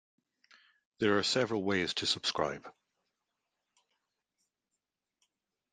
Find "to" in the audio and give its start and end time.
1.93-2.07